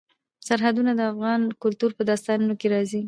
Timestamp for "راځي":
2.73-2.99